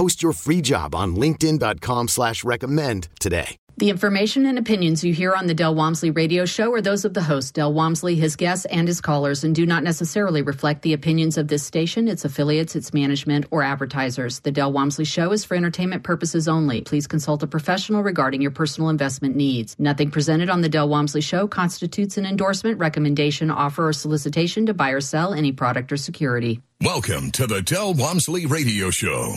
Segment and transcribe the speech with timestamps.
[0.00, 3.58] Post your free job on linkedin.com slash recommend today.
[3.76, 7.12] The information and opinions you hear on the Del Walmsley radio show are those of
[7.12, 10.94] the host, Del Walmsley, his guests, and his callers, and do not necessarily reflect the
[10.94, 14.40] opinions of this station, its affiliates, its management, or advertisers.
[14.40, 16.80] The Del Walmsley show is for entertainment purposes only.
[16.80, 19.76] Please consult a professional regarding your personal investment needs.
[19.78, 24.72] Nothing presented on the Del Walmsley show constitutes an endorsement, recommendation, offer, or solicitation to
[24.72, 26.62] buy or sell any product or security.
[26.82, 29.36] Welcome to the Del Walmsley Radio Show.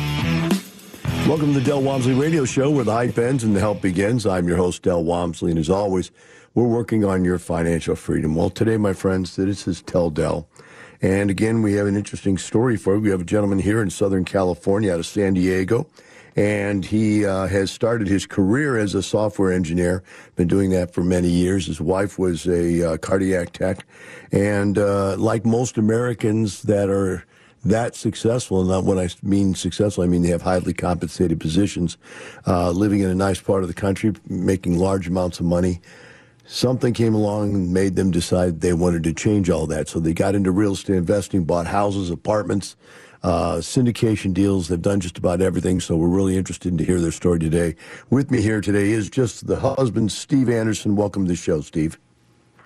[1.27, 4.25] Welcome to the Del Walmsley Radio Show, where the hype ends and the help begins.
[4.25, 6.11] I'm your host, Del Walmsley, and as always,
[6.55, 8.35] we're working on your financial freedom.
[8.35, 10.49] Well, today, my friends, this is Tell Del.
[11.01, 13.01] And again, we have an interesting story for you.
[13.01, 15.87] We have a gentleman here in Southern California out of San Diego,
[16.35, 20.03] and he uh, has started his career as a software engineer,
[20.35, 21.67] been doing that for many years.
[21.67, 23.85] His wife was a uh, cardiac tech,
[24.33, 27.23] and uh, like most Americans that are
[27.65, 31.97] that successful, and not when I mean successful, I mean they have highly compensated positions,
[32.47, 35.81] uh, living in a nice part of the country, making large amounts of money.
[36.45, 39.87] Something came along and made them decide they wanted to change all that.
[39.87, 42.75] So they got into real estate investing, bought houses, apartments,
[43.23, 44.67] uh, syndication deals.
[44.67, 45.79] They've done just about everything.
[45.79, 47.75] So we're really interested to hear their story today.
[48.09, 50.95] With me here today is just the husband, Steve Anderson.
[50.95, 51.99] Welcome to the show, Steve.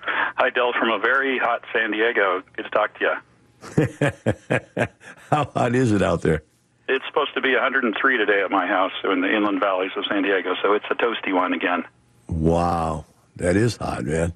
[0.02, 2.42] Hi, Del, from a very hot San Diego.
[2.56, 3.12] Good to talk to you.
[5.30, 6.42] How hot is it out there?
[6.88, 10.22] It's supposed to be 103 today at my house in the inland valleys of San
[10.22, 11.84] Diego, so it's a toasty one again.
[12.28, 13.06] Wow,
[13.36, 14.32] that is hot, man.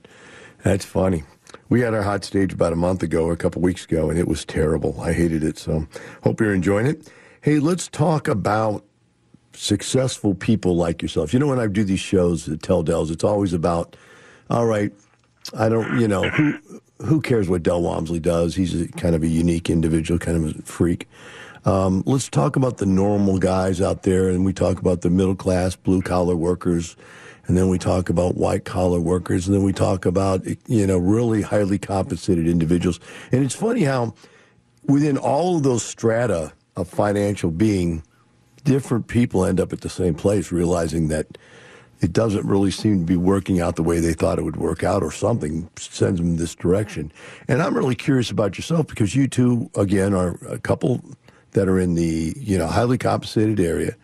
[0.65, 1.23] That's funny.
[1.69, 4.19] We had our hot stage about a month ago, or a couple weeks ago, and
[4.19, 5.01] it was terrible.
[5.01, 5.87] I hated it, so
[6.23, 7.09] hope you're enjoying it.
[7.41, 8.85] Hey, let's talk about
[9.53, 11.33] successful people like yourself.
[11.33, 13.97] You know, when I do these shows at Tell Dels, it's always about,
[14.49, 14.93] all right,
[15.57, 16.59] I don't, you know, who
[17.05, 18.55] who cares what Del Walmsley does?
[18.55, 21.09] He's a, kind of a unique individual, kind of a freak.
[21.65, 25.35] Um, let's talk about the normal guys out there, and we talk about the middle
[25.35, 26.97] class, blue collar workers,
[27.47, 30.99] and then we talk about white collar workers, and then we talk about you know
[30.99, 33.01] really highly compensated individuals.
[33.33, 34.15] And it's funny how
[34.87, 38.03] within all of those strata of financial being,
[38.65, 41.37] different people end up at the same place, realizing that
[42.01, 44.83] it doesn't really seem to be working out the way they thought it would work
[44.83, 47.13] out, or something sends them this direction.
[47.49, 51.03] And I'm really curious about yourself because you two, again, are a couple
[51.53, 53.97] that are in the you know highly compensated area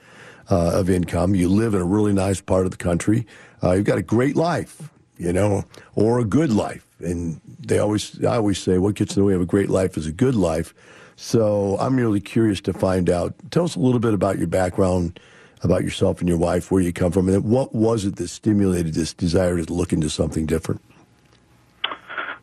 [0.51, 1.35] uh, of income.
[1.35, 3.27] You live in a really nice part of the country.
[3.63, 5.65] Uh, you've got a great life, you know,
[5.95, 6.87] or a good life.
[7.01, 9.97] And they always, I always say, what gets in the way of a great life
[9.97, 10.75] is a good life.
[11.17, 13.35] So I'm really curious to find out.
[13.51, 15.19] Tell us a little bit about your background
[15.67, 18.95] about yourself and your wife, where you come from, and what was it that stimulated
[18.95, 20.81] this desire to look into something different?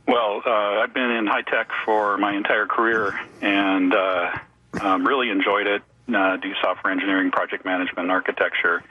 [0.07, 4.37] Well, uh, I've been in high tech for my entire career and uh,
[4.81, 5.81] um, really enjoyed it.
[6.13, 8.83] Uh, do software engineering, project management, and architecture,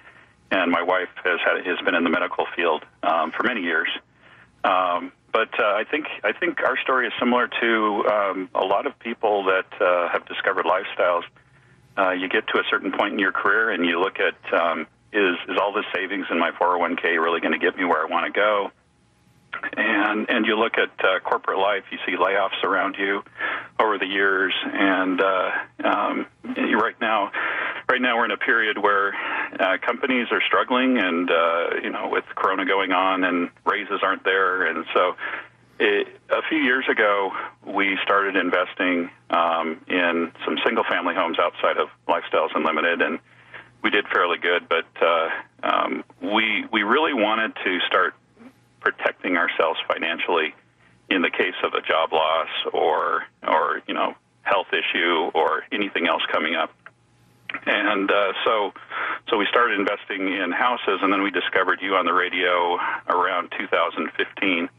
[0.51, 3.89] and my wife has had has been in the medical field um, for many years.
[4.65, 8.87] Um, but uh, I think I think our story is similar to um, a lot
[8.87, 11.25] of people that uh, have discovered lifestyles
[11.99, 14.87] uh, you get to a certain point in your career and you look at um,
[15.13, 18.11] is is all this savings in my 401k really going to get me where I
[18.11, 18.71] want to go?
[19.77, 23.23] And and you look at uh, corporate life, you see layoffs around you
[23.79, 25.51] over the years, and uh,
[25.85, 27.31] um, right now,
[27.89, 29.15] right now we're in a period where
[29.61, 34.25] uh, companies are struggling, and uh, you know, with Corona going on, and raises aren't
[34.25, 35.15] there, and so
[35.83, 37.33] it, a few years ago,
[37.67, 43.19] we started investing um, in some single-family homes outside of Lifestyles Unlimited, and
[43.83, 44.69] we did fairly good.
[44.69, 45.29] But uh,
[45.65, 48.15] um, we we really wanted to start
[48.81, 50.55] protecting ourselves financially
[51.11, 56.07] in the case of a job loss or or you know health issue or anything
[56.07, 56.71] else coming up.
[57.67, 58.73] And uh, so,
[59.29, 63.53] so we started investing in houses, and then we discovered you on the radio around
[63.59, 64.71] 2015,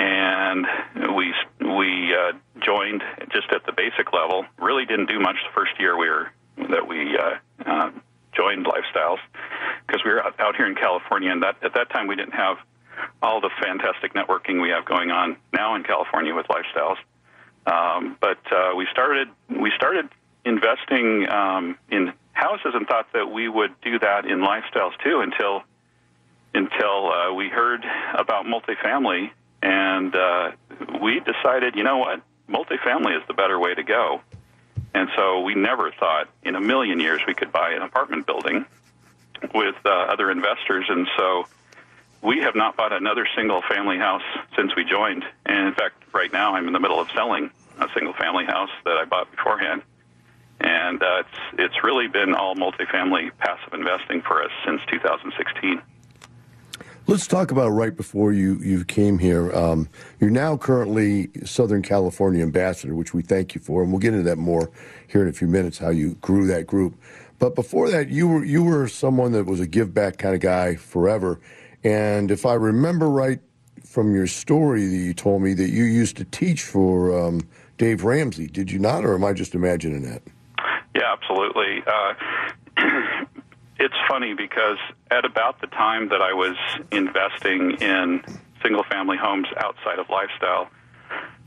[0.00, 0.66] and
[1.14, 2.32] we we uh,
[2.64, 3.02] joined
[3.32, 4.46] just at the basic level.
[4.58, 7.36] Really didn't do much the first year we were that we uh,
[7.66, 7.90] uh,
[8.32, 9.18] joined Lifestyles
[9.86, 12.56] because we were out, here in California, and that at that time we didn't have
[13.22, 16.96] all the fantastic networking we have going on now in California with Lifestyles.
[17.66, 20.08] Um, but uh, we started we started
[20.46, 25.62] investing um, in houses and thought that we would do that in lifestyles too until
[26.54, 29.30] until uh, we heard about multifamily
[29.62, 30.52] and uh,
[31.02, 32.20] we decided you know what?
[32.48, 34.20] Multifamily is the better way to go.
[34.92, 38.66] And so we never thought in a million years we could buy an apartment building
[39.54, 40.86] with uh, other investors.
[40.88, 41.46] And so
[42.22, 44.22] we have not bought another single family house
[44.56, 45.24] since we joined.
[45.46, 48.70] And in fact right now i'm in the middle of selling a single family house
[48.84, 49.82] that i bought beforehand.
[50.60, 55.80] And uh, it's it's really been all multifamily passive investing for us since 2016.
[57.10, 59.50] Let's talk about right before you, you came here.
[59.50, 59.88] Um,
[60.20, 64.22] you're now currently Southern California ambassador, which we thank you for, and we'll get into
[64.22, 64.70] that more
[65.08, 65.76] here in a few minutes.
[65.76, 66.94] How you grew that group,
[67.40, 70.40] but before that, you were you were someone that was a give back kind of
[70.40, 71.40] guy forever.
[71.82, 73.40] And if I remember right
[73.84, 77.40] from your story that you told me that you used to teach for um,
[77.76, 80.22] Dave Ramsey, did you not, or am I just imagining that?
[80.94, 81.82] Yeah, absolutely.
[81.88, 82.14] Uh,
[83.80, 84.76] it's funny because
[85.10, 86.56] at about the time that I was
[86.92, 88.22] investing in
[88.62, 90.70] single family homes outside of lifestyle,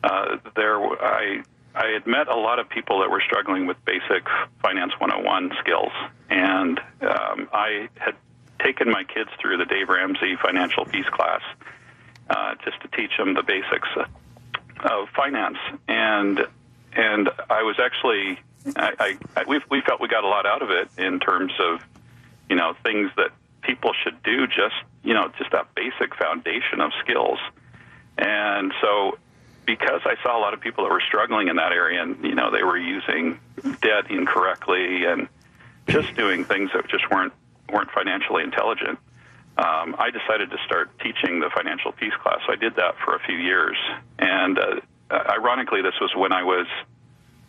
[0.04, 1.44] uh, there I
[1.76, 4.28] I had met a lot of people that were struggling with basic
[4.62, 5.92] finance 101 skills,
[6.30, 8.16] and um, I had
[8.64, 11.42] taken my kids through the Dave Ramsey financial peace class
[12.30, 13.90] uh, just to teach them the basics
[14.90, 15.58] of finance,
[15.88, 16.40] and
[16.94, 18.40] and I was actually
[18.76, 21.80] I, I, we we felt we got a lot out of it in terms of
[22.54, 23.32] you know things that
[23.64, 27.40] people should do just you know just that basic foundation of skills.
[28.16, 29.18] And so
[29.66, 32.36] because I saw a lot of people that were struggling in that area and you
[32.36, 33.40] know they were using
[33.82, 35.28] debt incorrectly and
[35.88, 37.34] just doing things that just weren't
[37.72, 39.00] weren't financially intelligent
[39.58, 42.40] um, I decided to start teaching the financial peace class.
[42.46, 43.78] So I did that for a few years.
[44.18, 44.80] And uh,
[45.12, 46.66] ironically this was when I was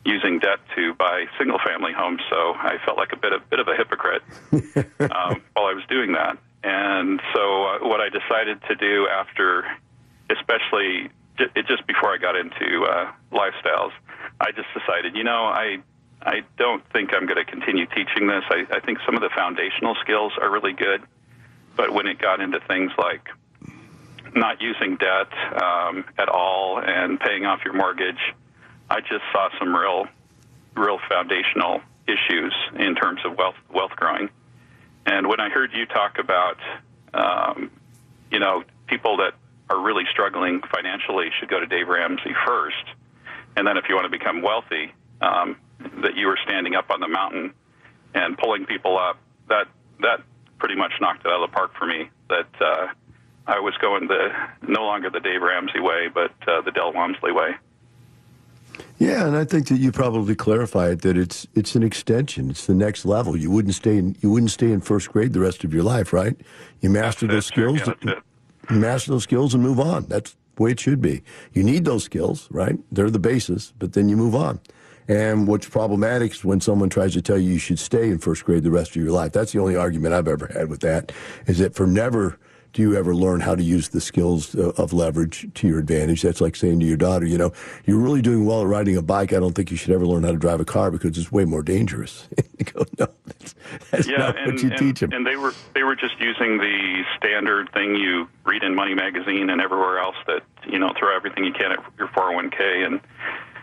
[0.04, 2.20] using debt to buy single family homes.
[2.30, 4.22] So I felt like a bit of bit of a hypocrite
[4.52, 6.38] um, while I was doing that.
[6.62, 9.66] And so uh, what I decided to do after,
[10.30, 13.92] especially j- just before I got into uh, lifestyles,
[14.40, 15.78] I just decided, you know, I
[16.22, 18.44] I don't think I'm going to continue teaching this.
[18.48, 21.02] I, I think some of the foundational skills are really good,
[21.76, 23.28] but when it got into things like
[24.34, 25.28] not using debt
[25.62, 28.18] um, at all and paying off your mortgage,
[28.90, 30.06] I just saw some real,
[30.76, 34.28] real foundational issues in terms of wealth wealth growing.
[35.06, 36.58] And when I heard you talk about,
[37.12, 37.70] um,
[38.30, 39.34] you know, people that
[39.70, 42.84] are really struggling financially should go to Dave Ramsey first,
[43.56, 45.56] and then if you want to become wealthy, um,
[46.02, 47.52] that you were standing up on the mountain
[48.14, 49.18] and pulling people up.
[49.48, 49.66] That
[50.00, 50.22] that
[50.58, 52.10] pretty much knocked it out of the park for me.
[52.28, 52.86] That uh,
[53.46, 54.28] I was going the
[54.66, 57.50] no longer the Dave Ramsey way, but uh, the Del Walmsley way.
[59.04, 62.48] Yeah, and I think that you probably clarify it that it's it's an extension.
[62.48, 63.36] It's the next level.
[63.36, 66.14] You wouldn't stay in you wouldn't stay in first grade the rest of your life,
[66.14, 66.34] right?
[66.80, 67.80] You master those skills.
[68.02, 68.14] Yeah,
[68.70, 70.06] you master those skills and move on.
[70.06, 71.22] That's the way it should be.
[71.52, 72.78] You need those skills, right?
[72.92, 74.58] They're the basis, but then you move on.
[75.06, 78.46] And what's problematic is when someone tries to tell you you should stay in first
[78.46, 79.32] grade the rest of your life.
[79.32, 81.12] That's the only argument I've ever had with that.
[81.46, 82.38] Is that for never
[82.74, 86.22] do you ever learn how to use the skills uh, of leverage to your advantage?
[86.22, 87.52] That's like saying to your daughter, you know,
[87.86, 89.32] you're really doing well at riding a bike.
[89.32, 91.44] I don't think you should ever learn how to drive a car because it's way
[91.44, 92.28] more dangerous.
[92.58, 93.54] you go, no, that's,
[93.92, 95.12] that's yeah, not and, what you and, teach them.
[95.12, 99.50] And they were they were just using the standard thing you read in Money Magazine
[99.50, 102.84] and everywhere else that you know throw everything you can at your 401k.
[102.84, 103.00] And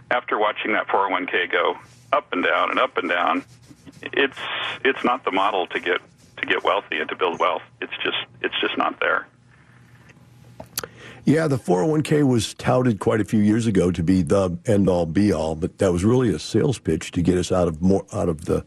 [0.10, 1.78] after watching that 401k go
[2.14, 3.44] up and down and up and down,
[4.02, 4.38] it's
[4.86, 6.00] it's not the model to get
[6.42, 7.62] to get wealthy and to build wealth.
[7.82, 9.28] It's just it's just not there.
[11.24, 15.06] Yeah, the 401k was touted quite a few years ago to be the end all
[15.06, 18.06] be all, but that was really a sales pitch to get us out of more
[18.12, 18.66] out of the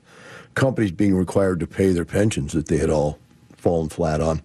[0.55, 3.19] companies being required to pay their pensions that they had all
[3.57, 4.41] fallen flat on.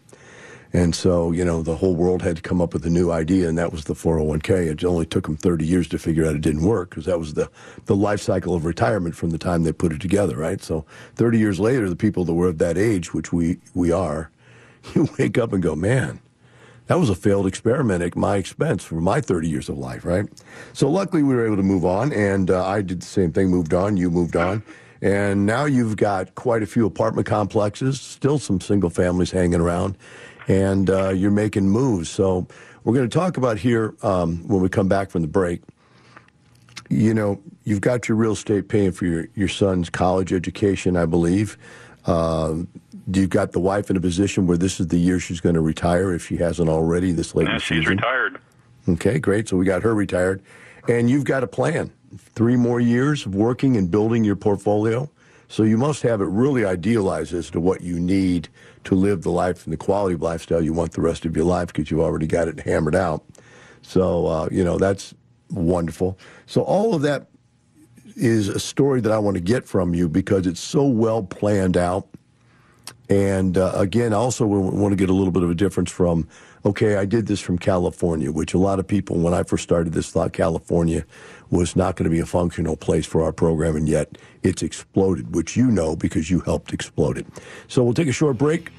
[0.71, 3.49] And so, you know, the whole world had to come up with a new idea,
[3.49, 4.67] and that was the 401k.
[4.67, 7.33] It only took them 30 years to figure out it didn't work because that was
[7.33, 7.49] the,
[7.85, 10.61] the life cycle of retirement from the time they put it together, right?
[10.61, 10.85] So
[11.15, 14.29] 30 years later, the people that were of that age, which we, we are,
[14.93, 16.19] you wake up and go, man,
[16.85, 20.27] that was a failed experiment at my expense for my 30 years of life, right?
[20.73, 23.49] So luckily we were able to move on, and uh, I did the same thing,
[23.49, 24.61] moved on, you moved on.
[25.01, 29.97] And now you've got quite a few apartment complexes, still some single families hanging around
[30.49, 32.09] and uh, you're making moves.
[32.09, 32.47] So
[32.83, 35.61] we're going to talk about here um, when we come back from the break.
[36.89, 41.05] You know, you've got your real estate paying for your, your son's college education, I
[41.05, 41.57] believe.
[42.05, 42.55] Uh,
[43.13, 45.61] you've got the wife in a position where this is the year she's going to
[45.61, 47.97] retire if she hasn't already this late the she's season.
[47.97, 48.39] retired.
[48.87, 49.47] Okay, great.
[49.47, 50.41] So we got her retired.
[50.87, 51.91] And you've got a plan.
[52.17, 55.11] Three more years of working and building your portfolio.
[55.47, 58.49] So you must have it really idealized as to what you need
[58.85, 61.45] to live the life and the quality of lifestyle you want the rest of your
[61.45, 63.23] life because you've already got it hammered out.
[63.81, 65.13] So, uh, you know, that's
[65.51, 66.17] wonderful.
[66.45, 67.27] So all of that
[68.15, 71.77] is a story that I want to get from you because it's so well planned
[71.77, 72.07] out.
[73.09, 76.27] And uh, again, also we want to get a little bit of a difference from,
[76.65, 79.93] okay, I did this from California, which a lot of people, when I first started
[79.93, 81.05] this, thought California
[81.51, 85.33] was not going to be a functional place for our program, and yet it's exploded,
[85.35, 87.25] which you know because you helped explode it.
[87.67, 88.71] So we'll take a short break,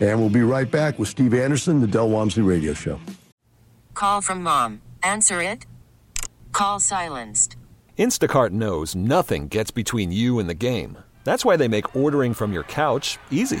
[0.00, 3.00] and we'll be right back with Steve Anderson, the Del Walmsley Radio Show.
[3.94, 4.82] Call from mom.
[5.02, 5.66] Answer it.
[6.52, 7.56] Call silenced.
[7.98, 10.98] Instacart knows nothing gets between you and the game.
[11.24, 13.60] That's why they make ordering from your couch easy.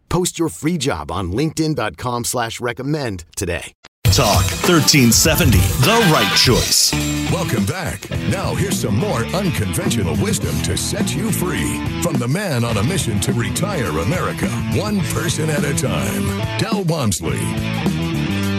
[0.11, 3.71] Post your free job on linkedin.com slash recommend today.
[4.03, 6.91] Talk 1370, the right choice.
[7.31, 8.09] Welcome back.
[8.29, 12.83] Now, here's some more unconventional wisdom to set you free from the man on a
[12.83, 17.39] mission to retire America, one person at a time, Del Walmsley.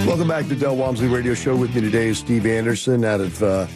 [0.06, 1.54] Welcome back to the Del Walmsley Radio Show.
[1.54, 3.66] With me today is Steve Anderson out of uh,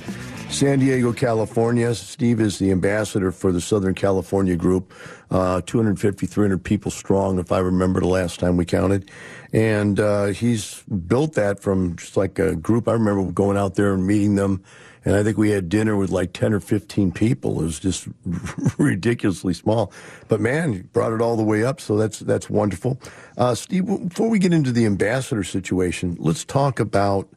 [0.49, 1.95] San Diego, California.
[1.95, 4.95] Steve is the ambassador for the Southern California group,
[5.31, 9.11] uh, 250, 300 people strong, if I remember the last time we counted.
[9.53, 12.88] And uh, he's built that from just like a group.
[12.88, 14.62] I remember going out there and meeting them.
[15.05, 17.61] And I think we had dinner with like 10 or 15 people.
[17.61, 18.09] It was just
[18.79, 19.93] ridiculously small.
[20.29, 21.81] But man, he brought it all the way up.
[21.81, 22.99] So that's, that's wonderful.
[23.37, 27.29] Uh, Steve, before we get into the ambassador situation, let's talk about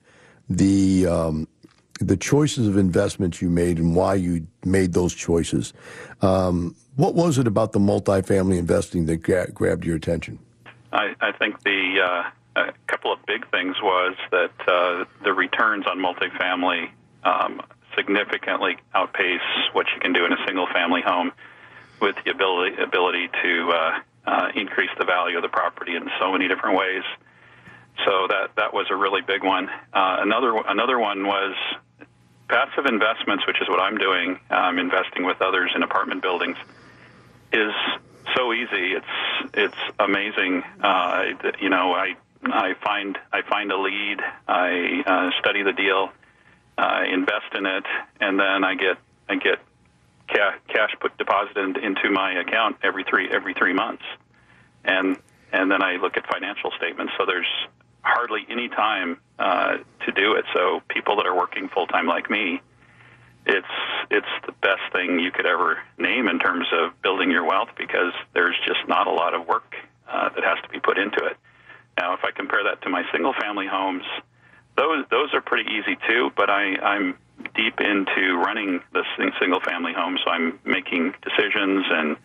[0.50, 1.48] the, um,
[2.00, 5.74] the choices of investments you made and why you made those choices.
[6.22, 10.40] Um, what was it about the multifamily investing that gra- grabbed your attention?
[10.92, 15.86] I, I think the uh, a couple of big things was that uh, the returns
[15.88, 16.90] on multifamily
[17.24, 17.62] um,
[17.96, 19.42] significantly outpace
[19.74, 21.32] what you can do in a single family home
[22.02, 26.32] with the ability ability to uh, uh, increase the value of the property in so
[26.32, 27.04] many different ways.
[28.06, 29.70] So that that was a really big one.
[29.94, 31.56] Uh, another another one was
[32.50, 34.40] passive investments, which is what I'm doing.
[34.50, 36.58] I'm investing with others in apartment buildings.
[37.52, 37.74] Is
[38.36, 38.94] so easy.
[38.94, 40.64] It's it's amazing.
[40.84, 41.26] Uh,
[41.60, 44.20] you know, I I find I find a lead.
[44.48, 46.10] I uh, study the deal,
[46.78, 47.86] uh, invest in it,
[48.20, 48.98] and then I get
[49.30, 49.60] I get
[50.28, 54.04] cash, cash put deposited into my account every three every three months,
[54.86, 55.18] and
[55.52, 57.14] and then I look at financial statements.
[57.18, 57.48] So there's
[58.20, 60.44] hardly any time uh, to do it.
[60.54, 62.62] So people that are working full time like me,
[63.46, 63.76] it's
[64.12, 68.12] it's the best thing you could ever name in terms of building your wealth because
[68.34, 69.74] there's just not a lot of work
[70.10, 71.38] uh, that has to be put into it.
[71.98, 74.04] Now, if I compare that to my single family homes,
[74.76, 76.32] those those are pretty easy too.
[76.36, 77.18] But I, I'm
[77.56, 79.06] deep into running this
[79.40, 82.18] single family home, so I'm making decisions and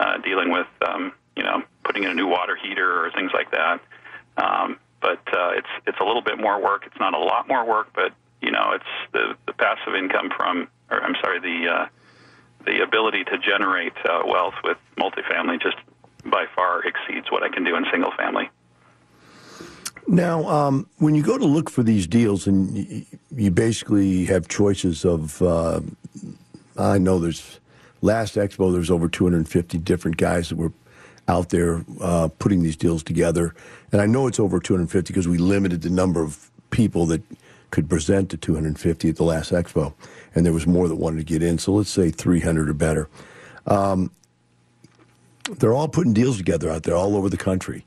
[0.00, 3.52] uh, dealing with um, you know putting in a new water heater or things like
[3.52, 3.80] that.
[4.36, 6.84] Um, but uh, it's it's a little bit more work.
[6.86, 10.68] It's not a lot more work, but you know, it's the the passive income from,
[10.90, 11.86] or I'm sorry, the uh,
[12.64, 15.76] the ability to generate uh, wealth with multifamily just
[16.26, 18.50] by far exceeds what I can do in single family.
[20.06, 25.04] Now, um, when you go to look for these deals, and you, basically have choices
[25.04, 25.80] of, uh,
[26.78, 27.60] I know there's
[28.00, 30.72] last expo, there's over 250 different guys that were
[31.28, 33.54] out there uh, putting these deals together,
[33.92, 37.22] and I know it's over 250 because we limited the number of people that
[37.70, 39.92] could present to 250 at the last expo,
[40.34, 41.58] and there was more that wanted to get in.
[41.58, 43.08] So let's say 300 or better.
[43.66, 44.10] Um,
[45.58, 47.84] they're all putting deals together out there all over the country.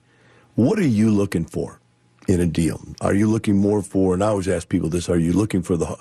[0.56, 1.82] What are you looking for?
[2.28, 2.82] in a deal?
[3.02, 5.78] Are you looking more for, and I always ask people this, are you looking for
[5.78, 5.98] the,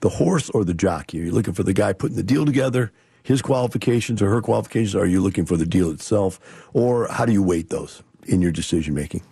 [0.00, 1.20] the horse or the jockey?
[1.20, 2.92] Are you looking for the guy putting the deal together,
[3.24, 4.94] his qualifications or her qualifications?
[4.94, 6.38] Are you looking for the deal itself?
[6.72, 9.22] Or how do you weight those in your decision making?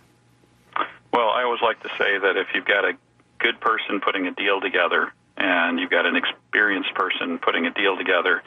[1.13, 2.95] Well, I always like to say that if you've got a
[3.39, 7.97] good person putting a deal together and you've got an experienced person putting a deal
[7.97, 8.43] together,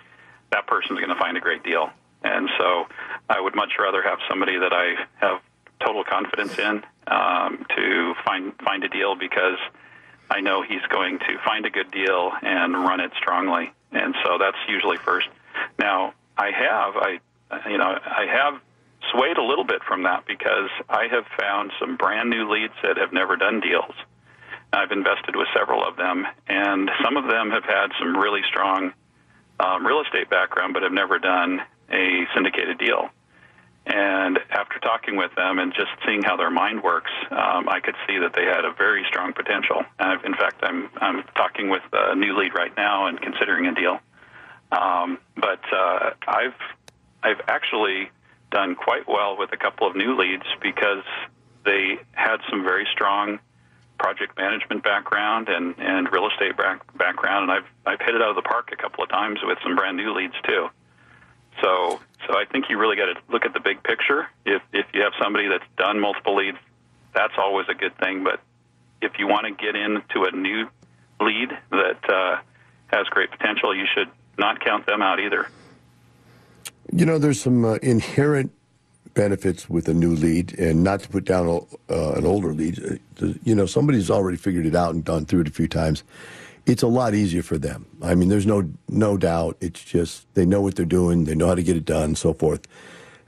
[0.51, 1.89] that person's going to find a great deal.
[2.23, 2.87] And so
[3.29, 5.41] I would much rather have somebody that I have
[5.85, 9.59] total confidence in um, to find find a deal because
[10.31, 14.37] I know he's going to find a good deal and run it strongly, and so
[14.37, 15.27] that's usually first.
[15.79, 18.61] Now I have I you know I have
[19.11, 22.97] swayed a little bit from that because I have found some brand new leads that
[22.97, 23.95] have never done deals.
[24.73, 28.91] I've invested with several of them, and some of them have had some really strong
[29.59, 33.09] um, real estate background, but have never done a syndicated deal.
[33.85, 37.95] And after talking with them and just seeing how their mind works, um, I could
[38.07, 39.83] see that they had a very strong potential.
[40.25, 43.99] In fact, I'm I'm talking with a new lead right now and considering a deal.
[44.71, 46.57] Um, but uh, I've
[47.21, 48.09] I've actually
[48.51, 51.03] done quite well with a couple of new leads because
[51.63, 53.39] they had some very strong
[53.97, 58.29] project management background and, and real estate back, background, and I've I've hit it out
[58.29, 60.69] of the park a couple of times with some brand new leads too.
[61.61, 64.27] So, so I think you really got to look at the big picture.
[64.45, 66.57] If if you have somebody that's done multiple leads,
[67.13, 68.23] that's always a good thing.
[68.23, 68.39] But
[69.01, 70.67] if you want to get into a new
[71.21, 72.39] lead that uh,
[72.87, 75.47] has great potential, you should not count them out either.
[76.91, 78.51] You know, there's some uh, inherent
[79.13, 81.47] benefits with a new lead, and not to put down
[81.89, 82.99] uh, an older lead.
[83.21, 86.03] Uh, you know, somebody's already figured it out and gone through it a few times
[86.65, 87.85] it's a lot easier for them.
[88.01, 89.57] I mean, there's no no doubt.
[89.61, 92.33] It's just they know what they're doing, they know how to get it done, so
[92.33, 92.67] forth.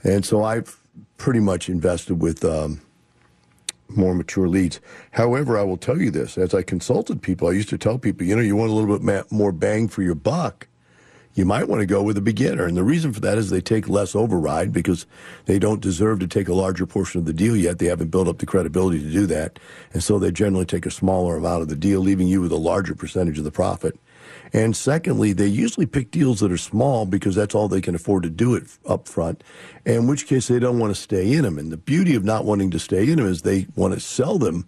[0.03, 0.77] And so I've
[1.17, 2.81] pretty much invested with um,
[3.89, 4.79] more mature leads.
[5.11, 8.25] However, I will tell you this: as I consulted people, I used to tell people,
[8.25, 10.67] you know, you want a little bit more bang for your buck
[11.37, 12.65] you might want to go with a beginner.
[12.65, 15.05] And the reason for that is they take less override because
[15.45, 17.77] they don't deserve to take a larger portion of the deal yet.
[17.77, 19.59] They haven't built up the credibility to do that.
[19.93, 22.57] And so they generally take a smaller amount of the deal, leaving you with a
[22.57, 23.99] larger percentage of the profit.
[24.51, 28.23] And secondly, they usually pick deals that are small because that's all they can afford
[28.23, 29.43] to do it up front,
[29.85, 31.59] in which case they don't want to stay in them.
[31.59, 34.39] And the beauty of not wanting to stay in them is they want to sell
[34.39, 34.67] them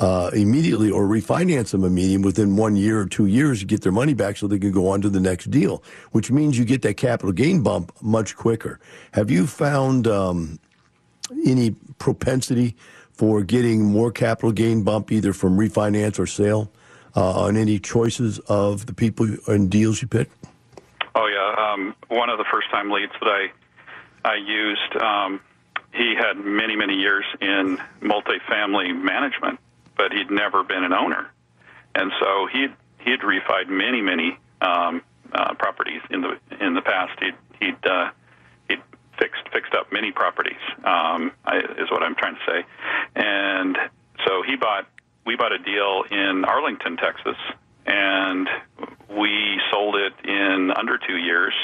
[0.00, 3.92] uh, immediately or refinance them immediately within one year or two years, to get their
[3.92, 6.82] money back so they can go on to the next deal, which means you get
[6.82, 8.80] that capital gain bump much quicker.
[9.12, 10.58] Have you found um,
[11.46, 12.76] any propensity
[13.12, 16.72] for getting more capital gain bump either from refinance or sale
[17.16, 20.28] uh, on any choices of the people and deals you pick?
[21.14, 23.52] Oh yeah, um, one of the first time leads that I
[24.28, 24.96] I used.
[24.96, 25.40] Um,
[25.92, 29.60] he had many many years in multifamily management
[29.96, 31.30] but he'd never been an owner,
[31.94, 35.02] and so he'd he'd refied many many um,
[35.32, 37.18] uh, properties in the in the past.
[37.20, 38.10] He'd he'd uh,
[38.68, 38.82] he'd
[39.18, 40.60] fixed fixed up many properties.
[40.84, 41.32] Um,
[41.78, 42.64] is what I'm trying to say,
[43.16, 43.76] and
[44.26, 44.88] so he bought
[45.26, 47.36] we bought a deal in Arlington, Texas,
[47.86, 48.48] and
[49.08, 51.54] we sold it in under two years,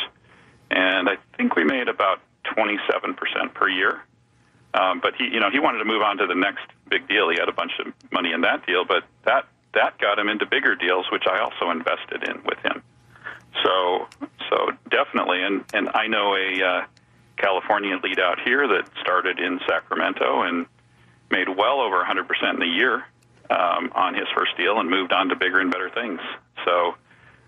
[0.71, 2.21] and I think we made about
[2.55, 4.03] 27 percent per year.
[4.73, 7.29] Um, but he, you know, he wanted to move on to the next big deal.
[7.29, 10.47] He had a bunch of money in that deal, but that that got him into
[10.47, 12.83] bigger deals, which I also invested in with him.
[13.65, 14.07] So,
[14.49, 16.85] so definitely, and and I know a uh,
[17.37, 20.67] California lead out here that started in Sacramento and
[21.31, 23.05] made well over 100% in a year
[23.51, 26.21] um, on his first deal and moved on to bigger and better things.
[26.65, 26.95] So,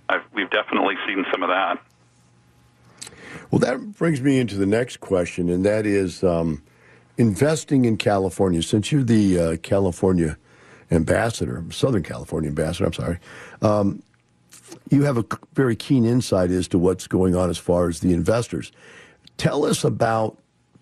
[0.09, 1.79] I've, we've definitely seen some of that.
[3.51, 6.25] Well, that brings me into the next question, and that is.
[6.25, 6.63] Um,
[7.17, 10.37] investing in California, since you're the uh, California
[10.91, 13.19] ambassador, Southern California ambassador, I'm sorry,
[13.63, 14.03] um,
[14.91, 18.13] you have a very keen insight as to what's going on as far as the
[18.13, 18.73] investors.
[19.39, 20.39] Tell us about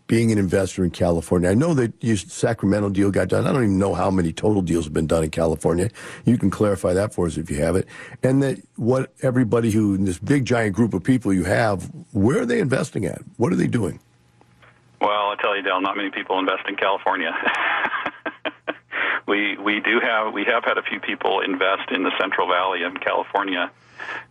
[0.07, 1.49] being an investor in California.
[1.49, 3.47] I know that your Sacramento deal got done.
[3.47, 5.88] I don't even know how many total deals have been done in California.
[6.25, 7.87] You can clarify that for us if you have it.
[8.25, 12.47] And that what everybody who, this big giant group of people you have, where are
[12.47, 13.23] they investing at?
[13.37, 14.01] What are they doing?
[15.01, 17.33] Well, I tell you, Dale, not many people invest in California.
[19.27, 22.83] we we do have we have had a few people invest in the Central Valley
[22.83, 23.71] of California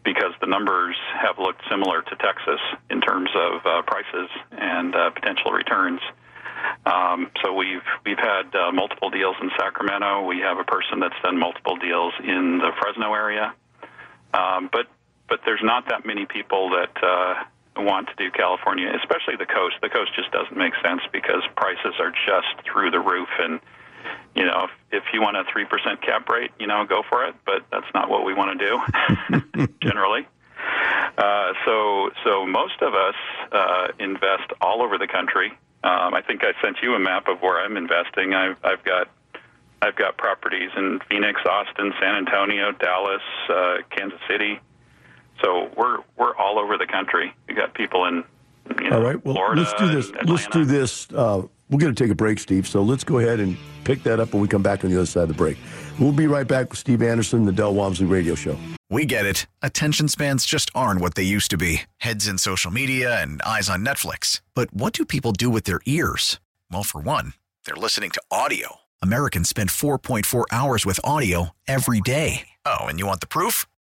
[0.03, 5.10] because the numbers have looked similar to Texas in terms of uh, prices and uh,
[5.12, 6.01] potential returns.
[6.86, 10.25] Um, so we've we've had uh, multiple deals in Sacramento.
[10.25, 13.53] We have a person that's done multiple deals in the Fresno area,
[14.34, 14.88] um, but
[15.27, 17.43] but there's not that many people that uh,
[17.77, 19.75] want to do California, especially the coast.
[19.82, 23.60] The coast just doesn't make sense because prices are just through the roof and
[24.36, 27.36] you know, if, if you want a 3% cap rate, you know, go for it,
[27.45, 30.27] but that's not what we want to do generally.
[31.17, 33.15] Uh, so, so most of us
[33.51, 35.51] uh, invest all over the country.
[35.84, 38.34] Um, I think I sent you a map of where I'm investing.
[38.34, 39.10] I've, I've got
[39.82, 44.60] I've got properties in Phoenix, Austin, San Antonio, Dallas, uh, Kansas City.
[45.41, 47.34] So we're we're all over the country.
[47.47, 48.23] We got people in
[48.82, 49.23] you know, all right.
[49.25, 50.12] Well, Florida let's do this.
[50.25, 51.08] Let's do this.
[51.12, 52.67] Uh, we're going to take a break, Steve.
[52.67, 55.06] So let's go ahead and pick that up when we come back on the other
[55.06, 55.58] side of the break.
[55.99, 58.58] We'll be right back with Steve Anderson, the Del Walmsley Radio Show.
[58.89, 59.45] We get it.
[59.62, 63.69] Attention spans just aren't what they used to be heads in social media and eyes
[63.69, 64.41] on Netflix.
[64.56, 66.39] But what do people do with their ears?
[66.71, 67.34] Well, for one,
[67.65, 68.78] they're listening to audio.
[69.02, 72.49] Americans spend 4.4 hours with audio every day.
[72.65, 73.65] Oh, and you want the proof?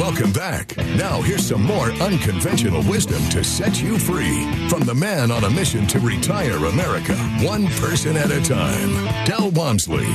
[0.00, 0.74] Welcome back.
[0.96, 5.50] Now, here's some more unconventional wisdom to set you free from the man on a
[5.50, 10.06] mission to retire America, one person at a time, Del Walmsley.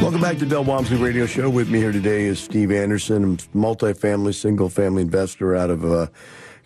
[0.00, 1.50] Welcome back to Del Walmsley Radio Show.
[1.50, 6.06] With me here today is Steve Anderson, a multifamily, single family investor out of uh,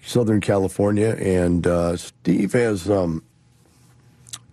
[0.03, 1.16] Southern California.
[1.18, 3.24] And uh, Steve has, um,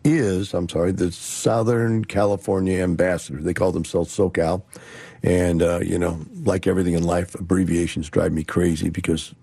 [0.06, 3.42] is, I'm sorry, the Southern California ambassador.
[3.42, 4.64] They call themselves SoCal.
[5.24, 9.34] And, uh, you know, like everything in life, abbreviations drive me crazy because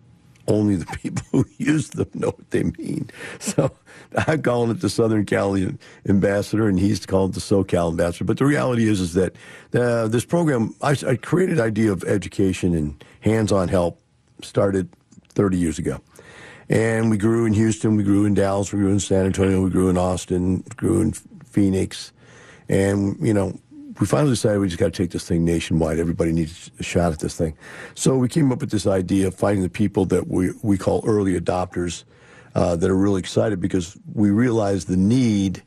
[0.46, 3.10] only the people who use them know what they mean.
[3.40, 3.72] So
[4.26, 5.76] I'm calling it the Southern Cali
[6.08, 8.24] ambassador, and he's called the SoCal ambassador.
[8.24, 9.34] But the reality is, is that
[9.74, 14.00] uh, this program, I, I created idea of education and hands-on help
[14.42, 14.88] started
[15.30, 16.00] 30 years ago.
[16.68, 19.70] And we grew in Houston, we grew in Dallas, we grew in San Antonio, we
[19.70, 21.12] grew in Austin, grew in
[21.44, 22.12] Phoenix.
[22.68, 23.58] And, you know,
[24.00, 25.98] we finally decided we just got to take this thing nationwide.
[25.98, 27.56] Everybody needs a shot at this thing.
[27.94, 31.04] So we came up with this idea of finding the people that we, we call
[31.06, 32.04] early adopters
[32.54, 35.62] uh, that are really excited because we realize the need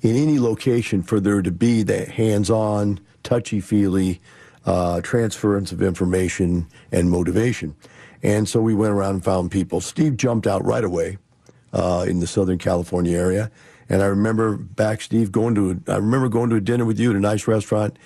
[0.00, 4.20] in any location for there to be that hands on, touchy feely
[4.64, 7.74] uh, transference of information and motivation.
[8.26, 9.80] And so we went around and found people.
[9.80, 11.18] Steve jumped out right away
[11.72, 13.52] uh, in the Southern California area.
[13.88, 16.98] And I remember back, Steve, going to a, I remember going to a dinner with
[16.98, 17.96] you at a nice restaurant,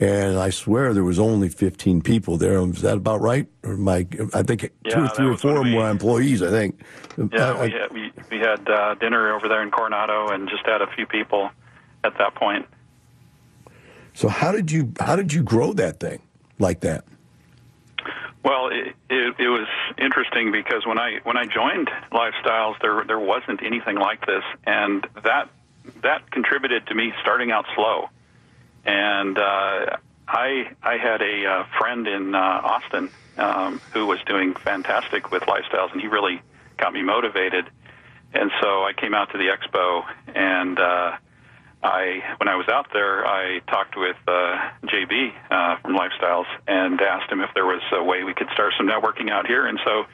[0.00, 2.62] and I swear there was only 15 people there.
[2.62, 3.46] Was that about right?
[3.64, 6.42] Or my, I think Yeah, two or three or four of them were employees.
[6.42, 6.80] I think.
[7.18, 10.64] Yeah, I- we had, we, we had uh, dinner over there in Coronado and just
[10.64, 11.50] had a few people
[12.02, 12.64] at that point.
[14.14, 16.22] so how did you how did you grow that thing
[16.58, 17.04] like that?
[18.46, 19.66] Well, it, it, it was
[19.98, 25.04] interesting because when I when I joined Lifestyles, there there wasn't anything like this, and
[25.24, 25.48] that
[26.04, 28.08] that contributed to me starting out slow.
[28.84, 29.96] And uh,
[30.28, 35.42] I I had a uh, friend in uh, Austin um, who was doing fantastic with
[35.42, 36.40] Lifestyles, and he really
[36.76, 37.68] got me motivated.
[38.32, 41.16] And so I came out to the expo, and uh,
[41.86, 47.00] I, when I was out there, I talked with uh, JB uh, from Lifestyles and
[47.00, 49.66] asked him if there was a way we could start some networking out here.
[49.66, 50.04] And so,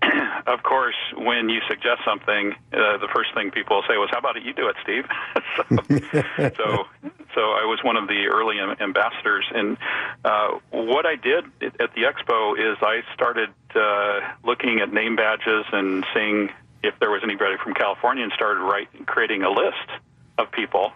[0.46, 4.38] of course, when you suggest something, uh, the first thing people say was, "How about
[4.38, 4.44] it?
[4.44, 5.04] you do it, Steve?"
[5.56, 6.86] so, so,
[7.34, 9.44] so I was one of the early am- ambassadors.
[9.54, 9.76] And
[10.24, 15.66] uh, what I did at the expo is I started uh, looking at name badges
[15.70, 16.48] and seeing
[16.82, 20.00] if there was anybody from California, and started writing, creating a list
[20.38, 20.94] of people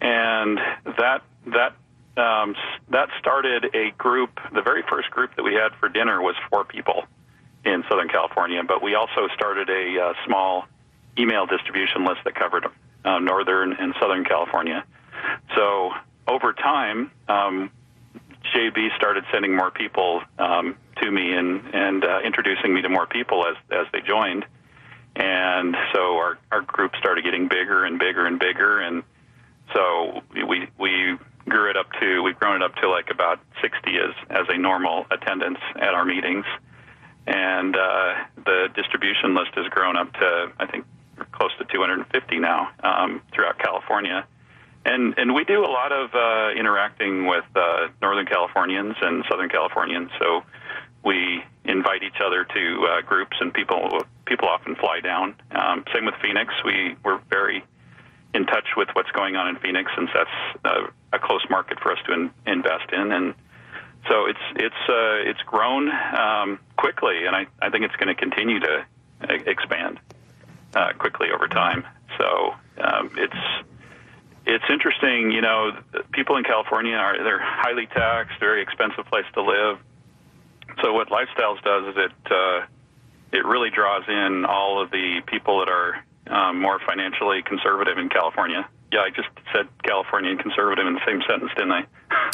[0.00, 1.74] and that that
[2.16, 2.54] um,
[2.90, 4.40] that started a group.
[4.54, 7.04] The very first group that we had for dinner was four people
[7.64, 10.66] in Southern California, but we also started a uh, small
[11.18, 12.66] email distribution list that covered
[13.04, 14.84] uh, Northern and Southern California.
[15.54, 15.90] So
[16.28, 17.70] over time, um,
[18.54, 23.06] JB started sending more people um, to me and and uh, introducing me to more
[23.06, 24.44] people as as they joined.
[25.16, 29.02] And so our our group started getting bigger and bigger and bigger, and
[29.74, 33.96] so we we grew it up to we've grown it up to like about 60
[33.98, 36.44] as as a normal attendance at our meetings,
[37.26, 40.84] and uh, the distribution list has grown up to I think
[41.32, 44.26] close to 250 now um, throughout California.
[44.84, 49.48] And and we do a lot of uh, interacting with uh, Northern Californians and Southern
[49.48, 50.10] Californians.
[50.20, 50.42] So
[51.04, 55.34] we invite each other to uh, groups, and people people often fly down.
[55.50, 56.52] Um, same with Phoenix.
[56.64, 57.64] We we're very
[58.36, 61.92] in touch with what's going on in Phoenix, since that's uh, a close market for
[61.92, 63.10] us to in, invest in.
[63.10, 63.34] And
[64.08, 68.14] so it's it's uh, it's grown um, quickly, and I, I think it's going to
[68.14, 68.84] continue to
[69.22, 69.98] uh, expand
[70.74, 71.84] uh, quickly over time.
[72.18, 73.42] So um, it's
[74.46, 75.72] it's interesting, you know,
[76.12, 79.78] people in California are they're highly taxed, very expensive place to live.
[80.82, 82.66] So what Lifestyles does is it uh,
[83.32, 88.08] it really draws in all of the people that are um, more financially conservative in
[88.08, 88.68] California.
[88.92, 91.86] Yeah, I just said California and conservative in the same sentence, didn't I?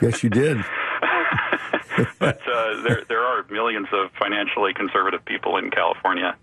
[0.02, 0.58] Yes, you did.
[2.18, 6.36] but uh, there there are millions of financially conservative people in California,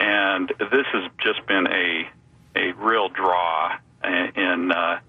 [0.00, 2.08] and this has just been a
[2.56, 5.00] a real draw in uh,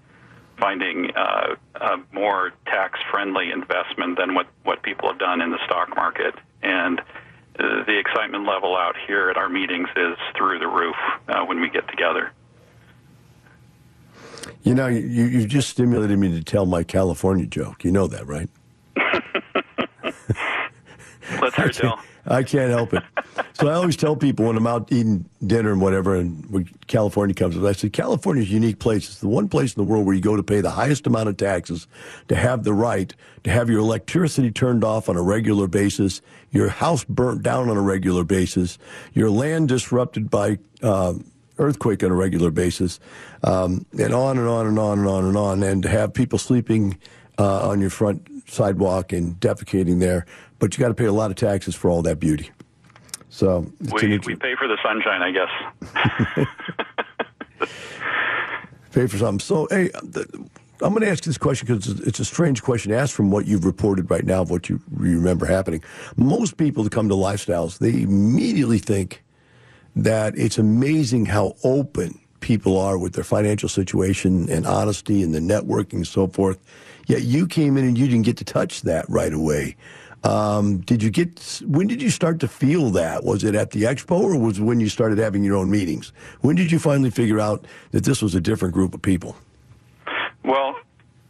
[0.58, 5.94] finding uh, a more tax-friendly investment than what, what people have done in the stock
[5.94, 6.34] market.
[6.62, 7.04] And uh,
[7.58, 10.96] the excitement level out here at our meetings is through the roof
[11.28, 12.32] uh, when we get together.
[14.62, 17.84] You know, you, you just stimulated me to tell my California joke.
[17.84, 18.48] You know that, right?
[21.40, 21.92] Let's hear.
[22.26, 23.02] I can't help it.
[23.58, 27.56] So I always tell people when I'm out eating dinner and whatever, and California comes
[27.56, 29.08] up, I say California's a unique place.
[29.08, 31.30] It's the one place in the world where you go to pay the highest amount
[31.30, 31.86] of taxes,
[32.28, 33.14] to have the right
[33.44, 37.76] to have your electricity turned off on a regular basis, your house burnt down on
[37.76, 38.76] a regular basis,
[39.14, 41.14] your land disrupted by uh,
[41.58, 43.00] earthquake on a regular basis,
[43.42, 46.38] um, and on and on and on and on and on, and to have people
[46.38, 46.98] sleeping
[47.38, 50.26] uh, on your front sidewalk and defecating there
[50.58, 52.50] but you got to pay a lot of taxes for all that beauty.
[53.36, 55.50] So we, we pay for the sunshine, I guess.
[58.92, 59.40] pay for something.
[59.40, 60.26] So, hey, the,
[60.80, 63.46] I'm going to ask this question because it's a strange question to ask from what
[63.46, 65.84] you've reported right now of what you remember happening.
[66.16, 69.22] Most people that come to lifestyles, they immediately think
[69.96, 75.40] that it's amazing how open people are with their financial situation and honesty and the
[75.40, 76.58] networking and so forth.
[77.06, 79.76] Yet you came in and you didn't get to touch that right away.
[80.26, 81.62] Um, did you get?
[81.64, 83.22] When did you start to feel that?
[83.22, 86.12] Was it at the expo, or was when you started having your own meetings?
[86.40, 89.36] When did you finally figure out that this was a different group of people?
[90.44, 90.74] Well,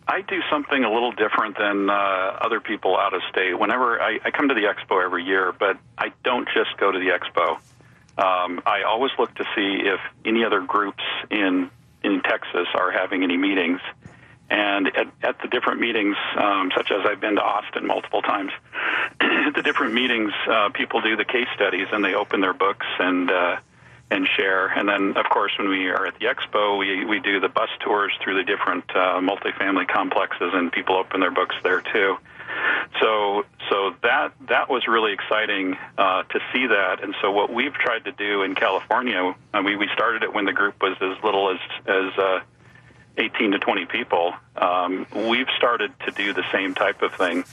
[0.09, 1.93] I do something a little different than uh,
[2.41, 3.59] other people out of state.
[3.59, 6.99] Whenever I, I come to the expo every year, but I don't just go to
[6.99, 7.59] the expo.
[8.17, 11.71] Um, I always look to see if any other groups in
[12.03, 13.81] in Texas are having any meetings.
[14.49, 18.53] And at, at the different meetings, um, such as I've been to Austin multiple times,
[19.21, 22.87] at the different meetings, uh, people do the case studies and they open their books
[22.99, 23.57] and uh,
[24.11, 24.69] and share.
[24.69, 27.71] And then, of course, when we are at the expo, we we do the bus
[27.81, 32.17] tours through the different uh, multifamily complexes, and people open their books there too.
[33.01, 37.03] So so that that was really exciting uh, to see that.
[37.03, 40.45] And so what we've tried to do in California, I mean, we started it when
[40.45, 42.41] the group was as little as as uh,
[43.19, 47.45] 18 to 20 people, um, we've started to do the same type of thing.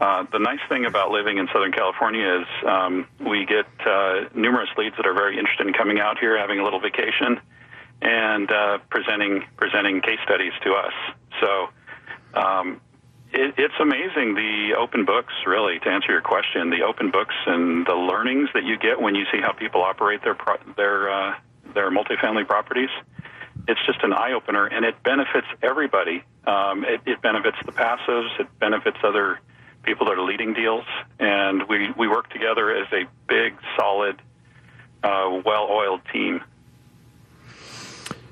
[0.00, 4.70] Uh, the nice thing about living in Southern California is um, we get uh, numerous
[4.78, 7.38] leads that are very interested in coming out here, having a little vacation,
[8.00, 10.92] and uh, presenting presenting case studies to us.
[11.40, 11.68] So
[12.32, 12.80] um,
[13.30, 15.34] it, it's amazing the open books.
[15.46, 19.14] Really, to answer your question, the open books and the learnings that you get when
[19.14, 21.34] you see how people operate their pro- their uh,
[21.74, 22.90] their multifamily properties
[23.68, 26.22] it's just an eye opener, and it benefits everybody.
[26.46, 29.40] Um, it, it benefits the passives, it benefits other
[29.82, 30.84] people that are leading deals,
[31.18, 34.20] and we we work together as a big, solid,
[35.02, 36.42] uh, well-oiled team.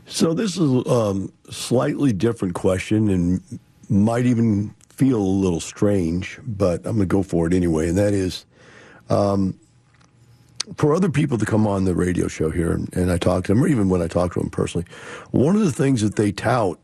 [0.06, 6.40] So this is a um, slightly different question, and might even feel a little strange,
[6.44, 7.88] but I'm going to go for it anyway.
[7.88, 8.46] And that is,
[9.08, 9.58] um,
[10.76, 13.54] for other people to come on the radio show here and, and, I talk to
[13.54, 14.87] them, or even when I talk to them personally,
[15.31, 16.78] one of the things that they tout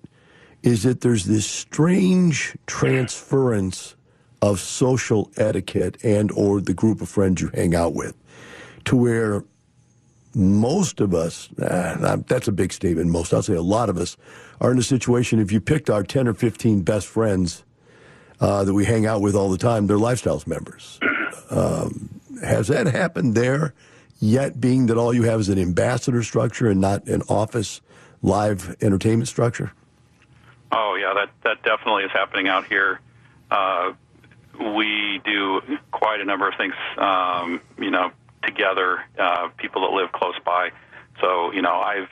[0.62, 3.94] is that there's this strange transference
[4.40, 8.14] of social etiquette and or the group of friends you hang out with
[8.84, 9.44] to where
[10.34, 14.16] most of us, uh, that's a big statement, most, I'll say a lot of us,
[14.60, 17.64] are in a situation if you picked our 10 or 15 best friends
[18.40, 20.98] uh, that we hang out with all the time, they're lifestyles members.
[21.50, 23.74] Um, has that happened there
[24.20, 27.80] yet, being that all you have is an ambassador structure and not an office
[28.22, 29.72] live entertainment structure?
[30.72, 33.00] Oh, yeah, that, that definitely is happening out here.
[33.50, 33.92] Uh,
[34.58, 35.60] we do
[35.92, 38.10] quite a number of things, um, you know,
[38.42, 40.70] together, uh, people that live close by.
[41.20, 42.08] So, you know, I've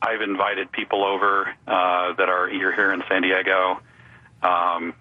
[0.00, 3.80] I've invited people over uh, that are here here in San Diego.
[4.42, 4.94] Um,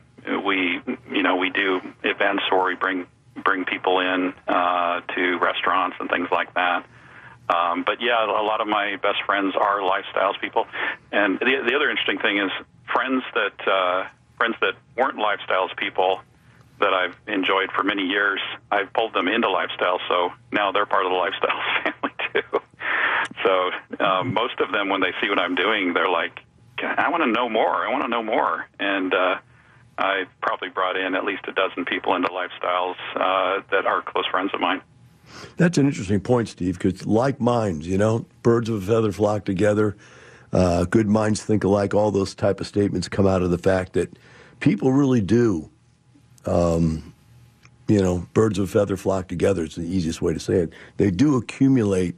[0.45, 3.05] we, you know, we do events where we bring
[3.47, 6.85] bring people in uh, to restaurants and things like that.
[7.47, 10.67] Um, but yeah, a lot of my best friends are lifestyles people,
[11.13, 12.51] and the, the other interesting thing is
[12.93, 16.19] friends that uh, friends that weren't lifestyles people
[16.81, 18.41] that I've enjoyed for many years.
[18.69, 22.59] I've pulled them into lifestyle, so now they're part of the lifestyle family too.
[23.45, 26.37] So um, most of them, when they see what I'm doing, they're like,
[26.83, 27.87] "I want to know more.
[27.87, 29.37] I want to know more." And uh,
[29.97, 34.25] I probably brought in at least a dozen people into lifestyles uh, that are close
[34.27, 34.81] friends of mine.
[35.57, 39.45] That's an interesting point, Steve, because like minds, you know, birds of a feather flock
[39.45, 39.97] together.
[40.53, 41.93] Uh, good minds think alike.
[41.93, 44.17] All those type of statements come out of the fact that
[44.59, 45.69] people really do
[46.47, 47.13] um,
[47.87, 49.63] you know, birds of a feather flock together.
[49.63, 50.73] It's the easiest way to say it.
[50.97, 52.15] They do accumulate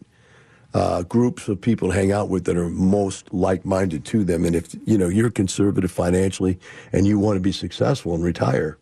[0.74, 4.46] uh, groups of people to hang out with that are most like-minded to them.
[4.46, 6.60] And if you know you're conservative financially
[6.94, 8.78] and you want to be successful and retire,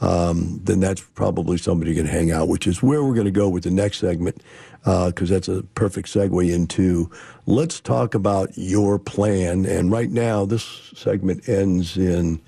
[0.00, 3.30] um, then that's probably somebody you can hang out, which is where we're going to
[3.30, 4.42] go with the next segment,
[4.80, 7.08] because uh, that's a perfect segue into
[7.46, 9.64] let's talk about your plan.
[9.64, 10.64] And right now, this
[10.94, 12.40] segment ends in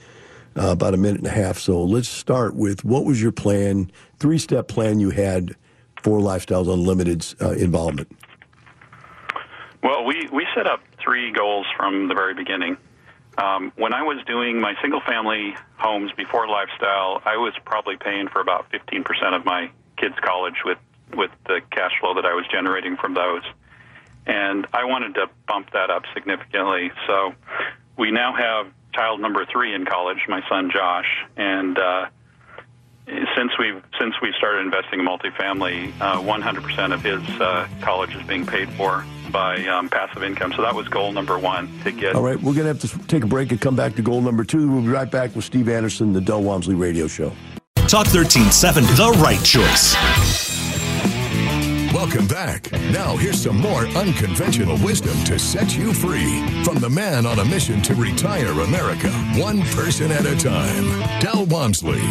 [0.56, 1.58] uh, about a minute and a half.
[1.58, 5.54] So let's start with what was your plan, three step plan you had
[6.02, 8.10] for Lifestyles Unlimited's uh, involvement?
[9.84, 12.78] Well, we, we set up three goals from the very beginning.
[13.36, 18.28] Um, when I was doing my single family homes before Lifestyle, I was probably paying
[18.28, 19.04] for about 15%
[19.36, 20.78] of my kids' college with,
[21.14, 23.42] with the cash flow that I was generating from those.
[24.26, 26.90] And I wanted to bump that up significantly.
[27.06, 27.34] So
[27.98, 32.06] we now have child number three in college, my son Josh, and uh,
[33.06, 38.22] since we've since we started investing in multifamily, uh, 100% of his uh, college is
[38.26, 40.52] being paid for by um, passive income.
[40.52, 42.14] So that was goal number one to get.
[42.14, 44.20] All right, we're going to have to take a break and come back to goal
[44.20, 44.70] number two.
[44.70, 47.32] We'll be right back with Steve Anderson, the Del Walmsley Radio Show.
[47.88, 49.94] Talk 1370, the right choice.
[51.92, 52.70] Welcome back.
[52.92, 57.44] Now, here's some more unconventional wisdom to set you free from the man on a
[57.44, 62.02] mission to retire America, one person at a time, Del Walmsley.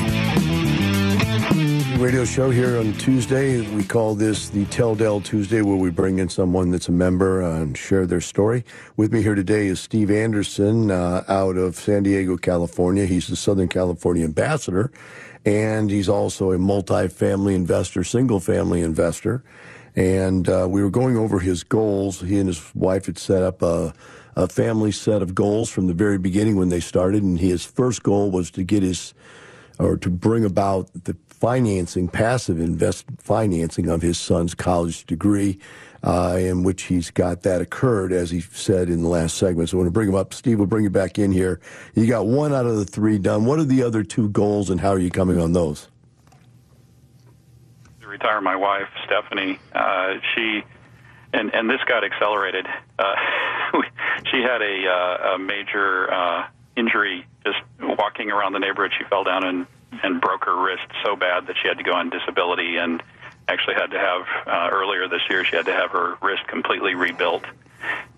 [2.03, 3.61] Radio show here on Tuesday.
[3.73, 7.41] We call this the Tell Del Tuesday, where we bring in someone that's a member
[7.41, 8.65] uh, and share their story.
[8.97, 13.05] With me here today is Steve Anderson uh, out of San Diego, California.
[13.05, 14.91] He's the Southern California ambassador,
[15.45, 19.41] and he's also a multi-family investor, single family investor
[19.95, 22.19] and uh, we were going over his goals.
[22.19, 23.93] He and his wife had set up a,
[24.35, 28.03] a, family set of goals from the very beginning when they started, and his first
[28.03, 29.13] goal was to get his
[29.79, 35.59] or to bring about the financing, passive invest financing of his son's college degree,
[36.01, 39.67] uh, in which he's got that occurred, as he said in the last segment.
[39.67, 40.33] So I want to bring him up.
[40.33, 41.59] Steve, we'll bring you back in here.
[41.95, 43.43] You got one out of the three done.
[43.43, 45.89] What are the other two goals, and how are you coming on those?
[48.07, 49.59] retire my wife, Stephanie.
[49.73, 50.63] Uh, she
[51.33, 52.67] and and this got accelerated.
[52.97, 53.15] Uh,
[54.31, 58.93] she had a, uh, a major uh, injury just walking around the neighborhood.
[58.97, 59.67] She fell down and
[60.03, 63.03] and broke her wrist so bad that she had to go on disability and
[63.47, 66.95] actually had to have uh, earlier this year she had to have her wrist completely
[66.95, 67.43] rebuilt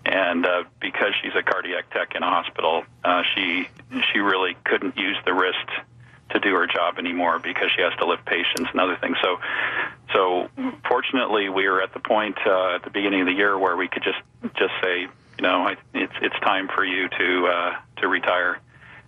[0.05, 3.67] and uh, because she's a cardiac tech in a hospital uh, she
[4.13, 5.67] she really couldn't use the wrist
[6.31, 9.17] to do her job anymore because she has to lift patients and other things.
[9.21, 9.39] So,
[10.13, 10.49] so
[10.87, 13.87] fortunately, we were at the point uh, at the beginning of the year where we
[13.87, 14.19] could just
[14.57, 18.59] just say, you know, I, it's it's time for you to uh, to retire.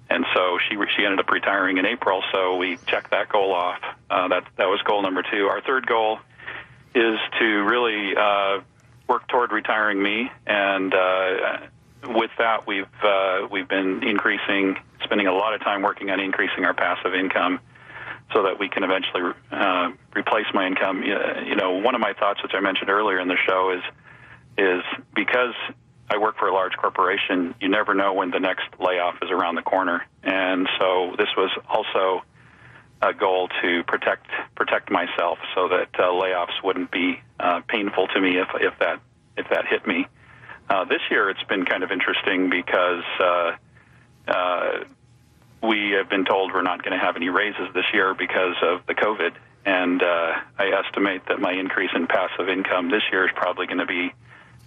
[0.10, 2.24] And so she she ended up retiring in April.
[2.32, 3.80] So we checked that goal off.
[4.10, 5.48] Uh, that that was goal number two.
[5.48, 6.20] Our third goal
[6.96, 8.62] is to really uh,
[9.08, 10.94] work toward retiring me and.
[10.94, 11.58] Uh,
[12.06, 16.64] with that, we've uh, we've been increasing, spending a lot of time working on increasing
[16.64, 17.60] our passive income,
[18.34, 21.04] so that we can eventually uh, replace my income.
[21.04, 23.84] You know, one of my thoughts, which I mentioned earlier in the show, is
[24.58, 24.84] is
[25.16, 25.54] because
[26.10, 29.56] I work for a large corporation, you never know when the next layoff is around
[29.56, 32.24] the corner, and so this was also
[33.02, 38.22] a goal to protect protect myself so that uh, layoffs wouldn't be uh, painful to
[38.22, 39.00] me if if that
[39.36, 40.08] if that hit me.
[40.70, 43.52] Uh, this year, it's been kind of interesting because uh,
[44.28, 44.84] uh,
[45.64, 48.86] we have been told we're not going to have any raises this year because of
[48.86, 49.34] the COVID,
[49.66, 53.80] and uh, I estimate that my increase in passive income this year is probably going
[53.80, 54.14] to be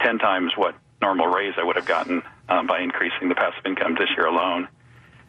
[0.00, 3.94] 10 times what normal raise I would have gotten um, by increasing the passive income
[3.94, 4.68] this year alone.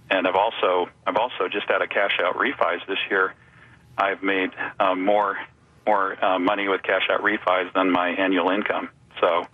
[0.09, 3.33] And I've also I've also just had a cash out refis this year.
[3.97, 5.37] I've made um, more
[5.85, 8.89] more uh, money with cash out refis than my annual income.
[9.19, 9.47] So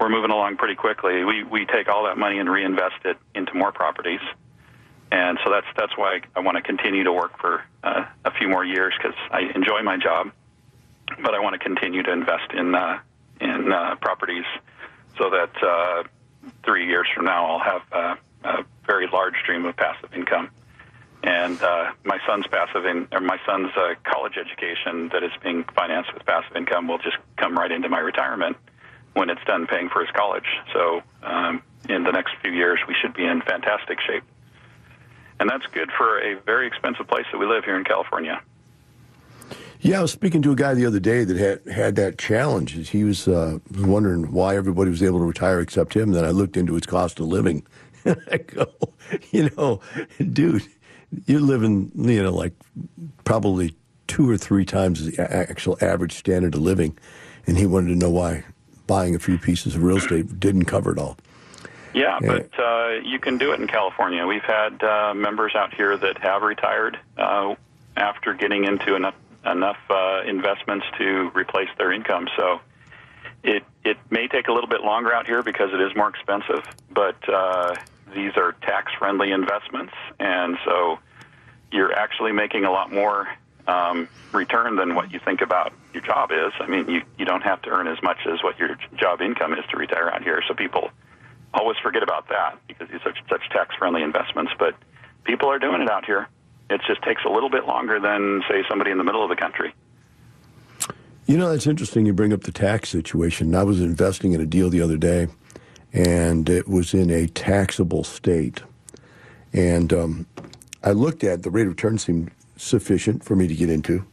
[0.00, 1.24] we're moving along pretty quickly.
[1.24, 4.20] We we take all that money and reinvest it into more properties,
[5.12, 8.48] and so that's that's why I want to continue to work for uh, a few
[8.48, 10.32] more years because I enjoy my job,
[11.22, 13.00] but I want to continue to invest in uh,
[13.40, 14.44] in uh, properties
[15.16, 16.02] so that uh,
[16.64, 20.50] three years from now I'll have uh, a very large stream of passive income.
[21.22, 25.64] And uh, my son's passive in, or my son's uh, college education that is being
[25.74, 28.56] financed with passive income will just come right into my retirement
[29.14, 30.46] when it's done paying for his college.
[30.72, 34.22] So um, in the next few years, we should be in fantastic shape.
[35.40, 38.40] And that's good for a very expensive place that we live here in California.
[39.80, 42.88] Yeah, I was speaking to a guy the other day that had had that challenge.
[42.88, 46.12] He was uh, wondering why everybody was able to retire except him.
[46.12, 47.64] Then I looked into his cost of living.
[48.04, 48.66] I go,
[49.30, 49.80] you know,
[50.32, 50.66] dude,
[51.26, 52.54] you're living, you know, like
[53.24, 53.76] probably
[54.08, 56.98] two or three times the actual average standard of living.
[57.46, 58.44] And he wanted to know why
[58.86, 61.16] buying a few pieces of real estate didn't cover it all.
[61.94, 64.26] Yeah, but uh, you can do it in California.
[64.26, 67.54] We've had uh, members out here that have retired uh,
[67.96, 69.14] after getting into enough
[69.50, 72.28] enough uh, investments to replace their income.
[72.36, 72.60] So
[73.42, 76.64] it it may take a little bit longer out here because it is more expensive,
[76.90, 77.74] but uh,
[78.14, 80.98] these are tax friendly investments, and so
[81.70, 83.28] you're actually making a lot more
[83.66, 86.52] um, return than what you think about your job is.
[86.58, 89.52] I mean, you you don't have to earn as much as what your job income
[89.52, 90.42] is to retire out here.
[90.48, 90.90] So people
[91.54, 94.74] always forget about that because these are such tax friendly investments, but
[95.24, 96.28] people are doing it out here.
[96.70, 99.36] It just takes a little bit longer than, say, somebody in the middle of the
[99.36, 99.74] country.
[101.26, 103.54] You know, that's interesting you bring up the tax situation.
[103.54, 105.28] I was investing in a deal the other day,
[105.92, 108.62] and it was in a taxable state.
[109.52, 110.26] And um,
[110.82, 114.04] I looked at the rate of return seemed sufficient for me to get into.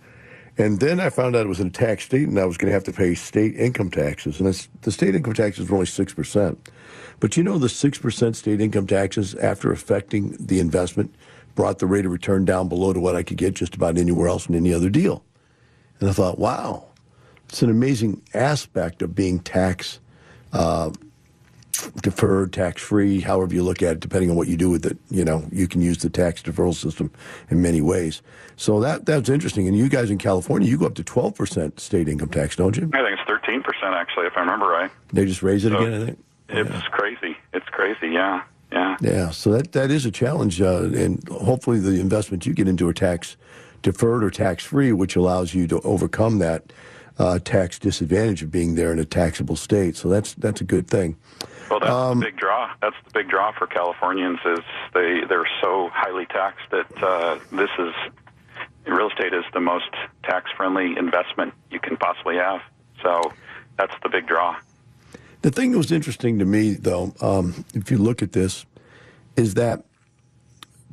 [0.58, 2.70] And then I found out it was in a tax state, and I was going
[2.70, 4.40] to have to pay state income taxes.
[4.40, 6.58] And the state income taxes were only 6%.
[7.20, 11.14] But you know, the 6% state income taxes, after affecting the investment,
[11.56, 14.28] brought the rate of return down below to what I could get just about anywhere
[14.28, 15.24] else in any other deal.
[16.00, 16.86] And I thought, wow,
[17.48, 20.00] it's an amazing aspect of being tax
[20.52, 20.92] uh,
[22.02, 24.98] deferred, tax free, however you look at it, depending on what you do with it.
[25.10, 27.12] You know, you can use the tax deferral system
[27.50, 28.22] in many ways.
[28.56, 29.68] So that that's interesting.
[29.68, 32.90] And you guys in California, you go up to 12% state income tax, don't you?
[32.94, 34.92] I think it's 13%, actually, if I remember right.
[35.14, 36.26] They just raise it so again, I think?
[36.50, 36.82] It's yeah.
[36.92, 37.38] crazy.
[37.54, 38.44] It's crazy, yeah.
[38.72, 38.98] Yeah.
[39.02, 39.30] Yeah.
[39.32, 42.94] So that that is a challenge, uh, and hopefully the investments you get into are
[42.94, 43.38] tax
[43.82, 46.74] deferred or tax free, which allows you to overcome that
[47.18, 49.96] uh, tax disadvantage of being there in a taxable state.
[49.96, 51.18] So that's that's a good thing.
[51.70, 52.72] Well, that's um, the big draw.
[52.82, 54.60] That's the big draw for Californians is
[54.94, 57.94] they they're so highly taxed that uh, this is
[58.86, 59.90] real estate is the most
[60.24, 62.62] tax friendly investment you can possibly have.
[63.02, 63.34] So
[63.78, 64.56] that's the big draw.
[65.46, 68.66] The thing that was interesting to me, though, um, if you look at this,
[69.36, 69.86] is that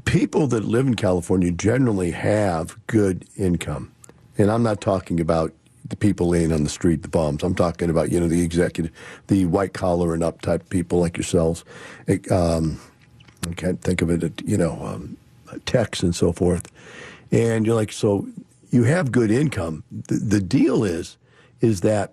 [0.04, 3.90] people that live in California generally have good income.
[4.36, 5.54] And I'm not talking about
[5.88, 7.42] the people laying on the street, the bums.
[7.42, 8.92] I'm talking about, you know, the executive,
[9.28, 11.64] the white collar and up type people like yourselves.
[12.06, 12.78] It, um,
[13.48, 15.16] I can't think of it, you know, um,
[15.64, 16.70] techs and so forth.
[17.30, 18.28] And you're like, so
[18.68, 19.82] you have good income.
[20.08, 21.16] The, the deal is,
[21.62, 22.12] is that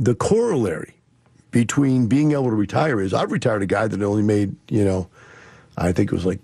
[0.00, 0.97] the corollary
[1.50, 5.08] between being able to retire is I've retired a guy that only made, you know,
[5.76, 6.40] I think it was like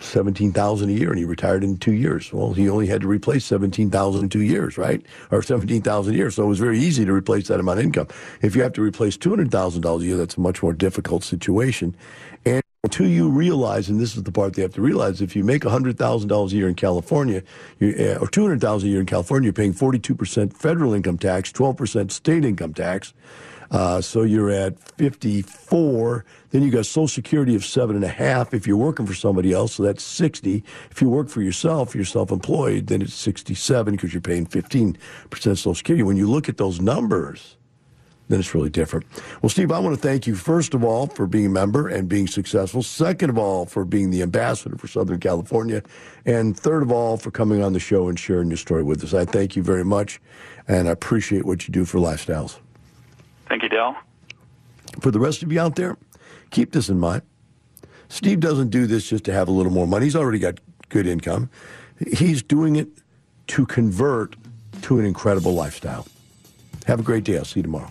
[0.00, 2.32] seventeen thousand a year, and he retired in two years.
[2.32, 6.14] Well, he only had to replace seventeen thousand in two years, right, or seventeen thousand
[6.14, 6.30] a year.
[6.30, 8.08] So it was very easy to replace that amount of income.
[8.42, 10.72] If you have to replace two hundred thousand dollars a year, that's a much more
[10.72, 11.94] difficult situation.
[12.44, 15.44] And until you realize, and this is the part they have to realize, if you
[15.44, 17.42] make hundred thousand dollars a year in California,
[17.82, 21.76] uh, or $200,000 a year in California, you're paying forty-two percent federal income tax, twelve
[21.76, 23.12] percent state income tax.
[23.70, 26.24] Uh, so you're at 54.
[26.50, 29.52] Then you got Social Security of seven and a half if you're working for somebody
[29.52, 30.64] else, so that's 60.
[30.90, 34.96] If you work for yourself, you're self-employed, then it's 67 because you're paying 15%
[35.30, 36.02] Social Security.
[36.02, 37.56] When you look at those numbers,
[38.28, 39.06] then it's really different.
[39.42, 42.08] Well, Steve, I want to thank you, first of all, for being a member and
[42.08, 42.82] being successful.
[42.82, 45.82] Second of all, for being the ambassador for Southern California.
[46.26, 49.14] And third of all, for coming on the show and sharing your story with us.
[49.14, 50.20] I thank you very much,
[50.66, 52.58] and I appreciate what you do for Lifestyles.
[53.48, 53.96] Thank you, Del.
[55.00, 55.96] For the rest of you out there,
[56.50, 57.22] keep this in mind.
[58.08, 60.06] Steve doesn't do this just to have a little more money.
[60.06, 61.50] He's already got good income.
[62.12, 62.88] He's doing it
[63.48, 64.36] to convert
[64.82, 66.06] to an incredible lifestyle.
[66.86, 67.36] Have a great day.
[67.36, 67.90] I'll see you tomorrow.